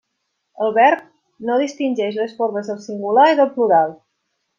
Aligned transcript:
El 0.67 0.71
verb 0.77 1.03
no 1.49 1.57
distingeix 1.63 2.17
les 2.21 2.33
formes 2.39 2.71
del 2.71 2.81
singular 2.87 3.27
i 3.35 3.39
del 3.41 3.53
plural. 3.59 3.95